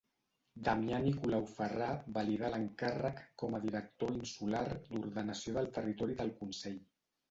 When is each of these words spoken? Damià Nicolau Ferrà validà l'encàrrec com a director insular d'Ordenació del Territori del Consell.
Damià 0.69 1.01
Nicolau 1.03 1.45
Ferrà 1.57 1.91
validà 2.17 2.51
l'encàrrec 2.55 3.23
com 3.45 3.61
a 3.61 3.63
director 3.69 4.17
insular 4.19 4.67
d'Ordenació 4.75 5.59
del 5.63 5.75
Territori 5.81 6.23
del 6.25 6.39
Consell. 6.45 6.87